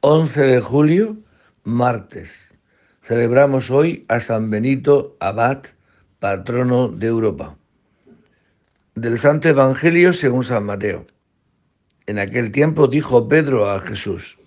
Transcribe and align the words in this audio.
11 0.00 0.40
de 0.42 0.60
julio, 0.60 1.16
martes. 1.64 2.56
Celebramos 3.02 3.68
hoy 3.68 4.04
a 4.06 4.20
San 4.20 4.48
Benito 4.48 5.16
Abad, 5.18 5.64
patrono 6.20 6.86
de 6.86 7.08
Europa. 7.08 7.56
Del 8.94 9.18
Santo 9.18 9.48
Evangelio 9.48 10.12
según 10.12 10.44
San 10.44 10.66
Mateo. 10.66 11.04
En 12.06 12.20
aquel 12.20 12.52
tiempo 12.52 12.86
dijo 12.86 13.28
Pedro 13.28 13.68
a 13.68 13.80
Jesús, 13.80 14.38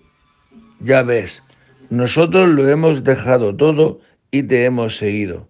ya 0.79 1.03
ves, 1.03 1.43
nosotros 1.89 2.47
lo 2.47 2.69
hemos 2.69 3.03
dejado 3.03 3.53
todo 3.53 3.99
y 4.31 4.43
te 4.43 4.63
hemos 4.63 4.95
seguido. 4.95 5.49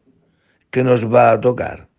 ¿Qué 0.71 0.83
nos 0.83 1.13
va 1.13 1.31
a 1.31 1.39
tocar? 1.41 1.89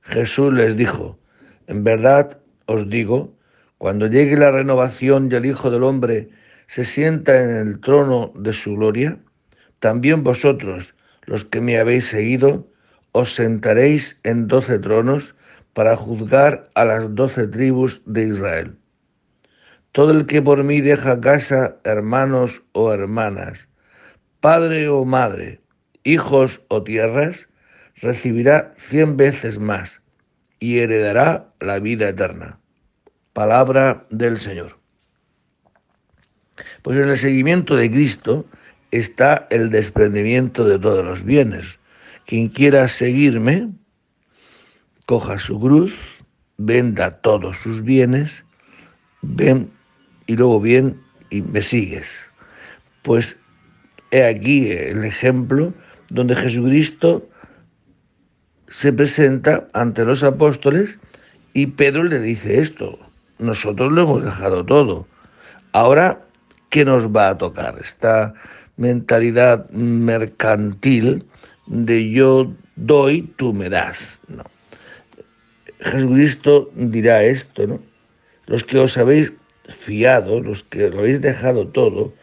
Jesús 0.00 0.54
les 0.54 0.74
dijo, 0.74 1.18
en 1.66 1.84
verdad 1.84 2.40
os 2.64 2.88
digo, 2.88 3.34
cuando 3.76 4.06
llegue 4.06 4.38
la 4.38 4.50
renovación 4.50 5.28
y 5.30 5.34
el 5.34 5.44
Hijo 5.44 5.70
del 5.70 5.82
Hombre 5.82 6.30
se 6.70 6.84
sienta 6.84 7.42
en 7.42 7.50
el 7.50 7.80
trono 7.80 8.32
de 8.36 8.52
su 8.52 8.76
gloria, 8.76 9.18
también 9.80 10.22
vosotros, 10.22 10.94
los 11.24 11.44
que 11.44 11.60
me 11.60 11.80
habéis 11.80 12.06
seguido, 12.06 12.68
os 13.10 13.34
sentaréis 13.34 14.20
en 14.22 14.46
doce 14.46 14.78
tronos 14.78 15.34
para 15.72 15.96
juzgar 15.96 16.70
a 16.76 16.84
las 16.84 17.12
doce 17.12 17.48
tribus 17.48 18.02
de 18.06 18.28
Israel. 18.28 18.76
Todo 19.90 20.12
el 20.12 20.26
que 20.26 20.42
por 20.42 20.62
mí 20.62 20.80
deja 20.80 21.20
casa, 21.20 21.78
hermanos 21.82 22.62
o 22.70 22.92
hermanas, 22.92 23.68
padre 24.38 24.88
o 24.88 25.04
madre, 25.04 25.60
hijos 26.04 26.62
o 26.68 26.84
tierras, 26.84 27.48
recibirá 27.96 28.74
cien 28.76 29.16
veces 29.16 29.58
más 29.58 30.02
y 30.60 30.78
heredará 30.78 31.52
la 31.58 31.80
vida 31.80 32.10
eterna. 32.10 32.60
Palabra 33.32 34.06
del 34.10 34.38
Señor. 34.38 34.79
Pues 36.82 36.98
en 36.98 37.08
el 37.08 37.18
seguimiento 37.18 37.76
de 37.76 37.90
Cristo 37.90 38.46
está 38.90 39.46
el 39.50 39.70
desprendimiento 39.70 40.64
de 40.64 40.78
todos 40.78 41.04
los 41.04 41.24
bienes. 41.24 41.78
Quien 42.26 42.48
quiera 42.48 42.88
seguirme, 42.88 43.68
coja 45.06 45.38
su 45.38 45.58
cruz, 45.58 45.94
venda 46.56 47.20
todos 47.20 47.58
sus 47.58 47.82
bienes, 47.82 48.44
ven 49.22 49.70
y 50.26 50.36
luego 50.36 50.60
bien 50.60 51.00
y 51.30 51.42
me 51.42 51.62
sigues. 51.62 52.08
Pues 53.02 53.38
he 54.10 54.24
aquí 54.24 54.70
el 54.70 55.04
ejemplo 55.04 55.72
donde 56.08 56.36
Jesucristo 56.36 57.28
se 58.68 58.92
presenta 58.92 59.66
ante 59.72 60.04
los 60.04 60.22
apóstoles 60.22 60.98
y 61.52 61.66
Pedro 61.66 62.04
le 62.04 62.20
dice 62.20 62.60
esto, 62.60 62.98
nosotros 63.38 63.92
lo 63.92 64.02
hemos 64.02 64.24
dejado 64.24 64.64
todo. 64.64 65.08
Ahora 65.72 66.26
¿qué 66.70 66.84
nos 66.84 67.08
va 67.08 67.28
a 67.28 67.38
tocar? 67.38 67.78
Esta 67.82 68.34
mentalidad 68.76 69.68
mercantil 69.70 71.26
de 71.66 72.10
yo 72.10 72.52
doy, 72.76 73.22
tú 73.36 73.52
me 73.52 73.68
das. 73.68 74.20
No. 74.28 74.44
Jesucristo 75.80 76.70
dirá 76.74 77.22
esto, 77.22 77.66
¿no? 77.66 77.80
Los 78.46 78.64
que 78.64 78.78
os 78.78 78.96
habéis 78.96 79.32
fiado, 79.68 80.40
los 80.40 80.64
que 80.64 80.88
lo 80.88 81.00
habéis 81.00 81.20
dejado 81.20 81.68
todo, 81.68 82.14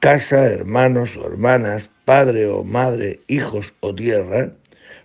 casa, 0.00 0.46
hermanos 0.46 1.16
o 1.16 1.26
hermanas, 1.26 1.88
padre 2.04 2.46
o 2.48 2.64
madre, 2.64 3.20
hijos 3.26 3.72
o 3.80 3.94
tierra, 3.94 4.52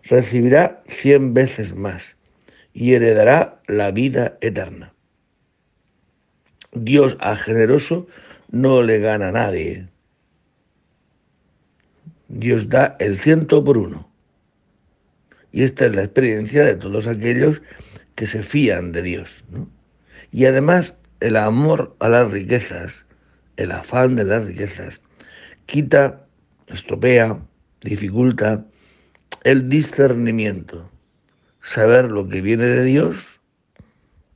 recibirá 0.04 0.84
cien 0.88 1.34
veces 1.34 1.76
más 1.76 2.16
y 2.74 2.94
heredará 2.94 3.62
la 3.68 3.92
vida 3.92 4.38
eterna. 4.42 4.94
Dios 6.74 7.18
a 7.20 7.36
generoso 7.36 8.08
no 8.52 8.82
le 8.82 9.00
gana 9.00 9.30
a 9.30 9.32
nadie. 9.32 9.88
Dios 12.28 12.70
da 12.70 12.96
el 13.00 13.20
ciento 13.20 13.64
por 13.64 13.78
uno. 13.78 14.10
Y 15.52 15.64
esta 15.64 15.86
es 15.86 15.96
la 15.96 16.04
experiencia 16.04 16.64
de 16.64 16.76
todos 16.76 17.08
aquellos 17.08 17.62
que 18.16 18.28
se 18.28 18.44
fían 18.44 18.92
de 18.92 19.02
Dios. 19.02 19.44
Y 20.32 20.46
además 20.46 20.96
el 21.20 21.36
amor 21.36 21.96
a 22.00 22.10
las 22.10 22.30
riquezas, 22.30 23.06
el 23.58 23.72
afán 23.72 24.16
de 24.16 24.26
las 24.26 24.46
riquezas, 24.46 25.02
quita, 25.66 26.26
estropea, 26.68 27.40
dificulta 27.82 28.66
el 29.44 29.70
discernimiento, 29.70 30.90
saber 31.62 32.06
lo 32.06 32.28
que 32.28 32.42
viene 32.42 32.66
de 32.66 32.84
Dios 32.84 33.42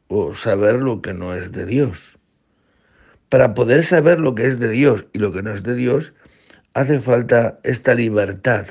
o 0.08 0.34
saber 0.34 0.76
lo 0.76 1.02
que 1.02 1.14
no 1.14 1.34
es 1.34 1.52
de 1.52 1.66
Dios. 1.66 2.13
Para 3.34 3.56
poder 3.56 3.84
saber 3.84 4.20
lo 4.20 4.36
que 4.36 4.46
es 4.46 4.60
de 4.60 4.70
Dios 4.70 5.08
y 5.12 5.18
lo 5.18 5.32
que 5.32 5.42
no 5.42 5.52
es 5.52 5.64
de 5.64 5.74
Dios, 5.74 6.14
hace 6.76 7.00
falta 7.00 7.60
esta 7.64 7.96
libertad 7.96 8.68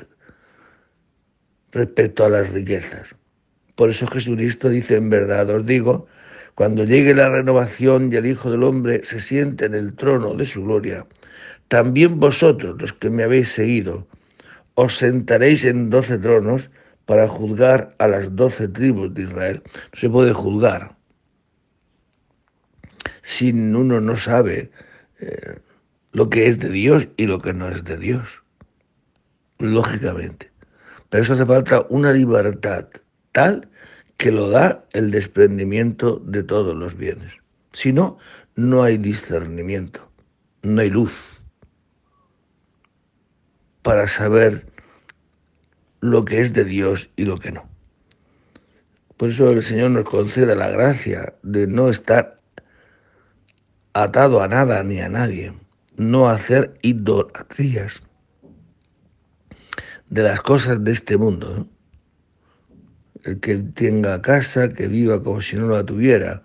respecto 1.73 2.23
a 2.23 2.29
las 2.29 2.49
riquezas. 2.49 3.13
Por 3.75 3.89
eso 3.89 4.07
Jesucristo 4.07 4.69
dice, 4.69 4.95
en 4.95 5.09
verdad 5.09 5.49
os 5.49 5.65
digo, 5.65 6.07
cuando 6.55 6.85
llegue 6.85 7.13
la 7.13 7.27
renovación 7.27 8.09
y 8.09 8.15
el 8.15 8.25
Hijo 8.25 8.51
del 8.51 8.63
Hombre 8.63 9.03
se 9.03 9.19
siente 9.19 9.65
en 9.65 9.73
el 9.73 9.95
trono 9.95 10.33
de 10.33 10.45
su 10.45 10.63
gloria, 10.63 11.05
también 11.67 12.21
vosotros, 12.21 12.81
los 12.81 12.93
que 12.93 13.09
me 13.09 13.23
habéis 13.23 13.51
seguido, 13.51 14.07
os 14.75 14.95
sentaréis 14.95 15.65
en 15.65 15.89
doce 15.89 16.17
tronos 16.17 16.71
para 17.05 17.27
juzgar 17.27 17.95
a 17.99 18.07
las 18.07 18.33
doce 18.33 18.69
tribus 18.69 19.13
de 19.13 19.23
Israel. 19.23 19.61
No 19.65 19.99
se 19.99 20.09
puede 20.09 20.31
juzgar 20.31 20.95
si 23.21 23.51
uno 23.51 23.99
no 23.99 24.17
sabe 24.17 24.71
eh, 25.19 25.59
lo 26.11 26.29
que 26.29 26.47
es 26.47 26.59
de 26.59 26.69
Dios 26.69 27.07
y 27.17 27.25
lo 27.25 27.39
que 27.39 27.53
no 27.53 27.67
es 27.69 27.83
de 27.83 27.97
Dios. 27.97 28.43
Lógicamente. 29.59 30.51
Pero 31.09 31.23
eso 31.23 31.33
hace 31.33 31.45
falta 31.45 31.85
una 31.89 32.11
libertad 32.11 32.87
tal 33.31 33.69
que 34.17 34.31
lo 34.31 34.49
da 34.49 34.85
el 34.93 35.11
desprendimiento 35.11 36.21
de 36.25 36.43
todos 36.43 36.75
los 36.75 36.95
bienes. 36.95 37.33
Si 37.73 37.91
no, 37.91 38.17
no 38.55 38.83
hay 38.83 38.97
discernimiento, 38.97 40.09
no 40.61 40.81
hay 40.81 40.89
luz 40.89 41.13
para 43.81 44.07
saber 44.07 44.65
lo 45.99 46.25
que 46.25 46.41
es 46.41 46.53
de 46.53 46.65
Dios 46.65 47.09
y 47.15 47.25
lo 47.25 47.39
que 47.39 47.51
no. 47.51 47.67
Por 49.17 49.29
eso 49.29 49.51
el 49.51 49.63
Señor 49.63 49.91
nos 49.91 50.05
concede 50.05 50.55
la 50.55 50.69
gracia 50.69 51.33
de 51.43 51.67
no 51.67 51.89
estar 51.89 52.39
atado 53.93 54.41
a 54.41 54.47
nada 54.47 54.83
ni 54.83 54.99
a 54.99 55.09
nadie, 55.09 55.53
no 55.97 56.29
hacer 56.29 56.77
idolatrías 56.81 58.01
de 60.09 60.23
las 60.23 60.41
cosas 60.41 60.83
de 60.83 60.91
este 60.91 61.17
mundo. 61.17 61.67
El 63.23 63.39
que 63.39 63.57
tenga 63.57 64.21
casa, 64.21 64.69
que 64.69 64.87
viva 64.87 65.23
como 65.23 65.41
si 65.41 65.55
no 65.55 65.67
la 65.67 65.83
tuviera. 65.83 66.43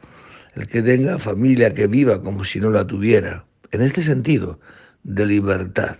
El 0.55 0.69
que 0.69 0.83
tenga 0.83 1.19
familia, 1.19 1.75
que 1.75 1.87
viva 1.87 2.23
como 2.23 2.45
si 2.45 2.61
no 2.61 2.71
la 2.71 2.87
tuviera. 2.87 3.45
En 3.71 3.83
este 3.83 4.03
sentido, 4.03 4.61
de 5.03 5.27
libertad, 5.27 5.97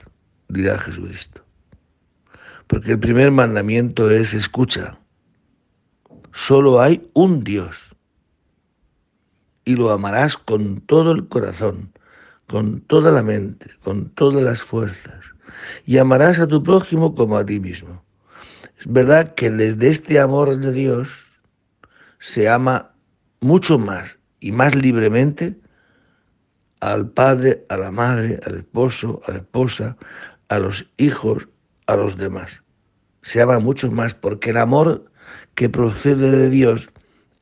dirá 0.49 0.79
Jesucristo. 0.79 1.45
Porque 2.67 2.93
el 2.93 2.99
primer 2.99 3.31
mandamiento 3.31 4.11
es 4.11 4.35
escucha. 4.35 4.99
Solo 6.33 6.81
hay 6.81 7.11
un 7.15 7.43
Dios 7.43 7.88
y 9.69 9.77
lo 9.77 9.91
amarás 9.91 10.39
con 10.39 10.81
todo 10.81 11.13
el 11.13 11.29
corazón, 11.29 11.93
con 12.47 12.81
toda 12.81 13.13
la 13.13 13.23
mente, 13.23 13.67
con 13.85 14.09
todas 14.09 14.43
las 14.43 14.63
fuerzas, 14.63 15.35
y 15.85 15.99
amarás 15.99 16.39
a 16.39 16.47
tu 16.47 16.63
prójimo 16.63 17.15
como 17.15 17.37
a 17.37 17.45
ti 17.45 17.61
mismo. 17.61 18.03
Es 18.79 18.91
verdad 18.91 19.35
que 19.35 19.51
desde 19.51 19.89
este 19.89 20.21
amor 20.21 20.59
de 20.59 20.73
Dios 20.73 21.11
se 22.19 22.49
ama 22.49 22.95
mucho 23.41 23.79
más 23.79 24.19
y 24.41 24.53
más 24.53 24.75
libremente 24.75 25.61
al 26.81 27.11
padre, 27.11 27.67
a 27.69 27.77
la 27.77 27.91
madre, 27.91 28.41
al 28.47 28.55
esposo, 28.55 29.21
a 29.27 29.33
la 29.33 29.37
esposa, 29.37 29.99
a 30.49 30.59
los 30.59 30.87
hijos, 30.97 31.47
a 31.87 31.95
los 31.95 32.17
demás. 32.17 32.63
Se 33.21 33.43
ama 33.43 33.59
mucho 33.59 33.93
más 33.93 34.15
porque 34.15 34.49
el 34.49 34.57
amor 34.57 35.13
que 35.55 35.69
procede 35.69 36.31
de 36.31 36.49
Dios 36.49 36.89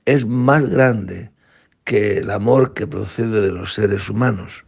es 0.07 0.27
más 0.27 0.69
grande, 0.69 1.31
que 1.87 2.19
el 2.19 2.33
amor 2.33 2.75
que 2.75 2.87
procede 2.89 3.41
de 3.41 3.53
los 3.53 3.73
seres 3.73 4.11
humanos. 4.11 4.65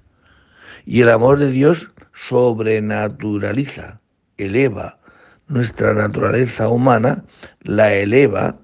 Y 0.86 1.00
el 1.02 1.10
amor 1.10 1.40
de 1.40 1.50
Dios 1.50 1.90
sobrenaturaliza, 2.14 4.00
eleva 4.38 5.00
nuestra 5.48 5.94
naturaleza 5.94 6.68
humana, 6.68 7.24
la 7.62 7.92
eleva 7.92 8.60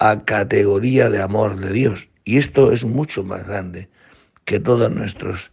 a 0.00 0.24
categoría 0.24 1.10
de 1.10 1.22
amor 1.22 1.56
de 1.56 1.72
Dios. 1.72 2.10
Y 2.24 2.38
esto 2.38 2.72
es 2.72 2.84
mucho 2.84 3.22
más 3.22 3.46
grande 3.46 3.88
que 4.44 4.58
todos 4.58 4.90
nuestros 4.90 5.52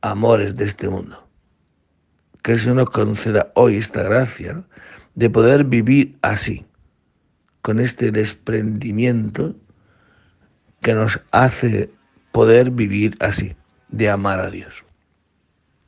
amores 0.00 0.56
de 0.56 0.66
este 0.66 0.88
mundo. 0.88 1.28
Que 2.42 2.52
el 2.52 2.60
Señor 2.60 2.76
nos 2.76 2.90
conceda 2.90 3.50
hoy 3.56 3.76
esta 3.76 4.04
gracia 4.04 4.62
de 5.16 5.28
poder 5.28 5.64
vivir 5.64 6.16
así, 6.22 6.64
con 7.60 7.80
este 7.80 8.12
desprendimiento 8.12 9.56
que 10.80 10.94
nos 10.94 11.20
hace 11.30 11.90
poder 12.32 12.70
vivir 12.70 13.16
así, 13.20 13.56
de 13.88 14.10
amar 14.10 14.40
a 14.40 14.50
Dios. 14.50 14.84